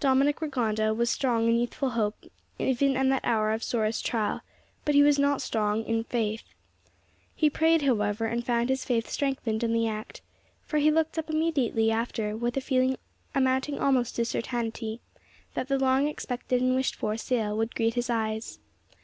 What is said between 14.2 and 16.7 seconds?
certainty, that the long expected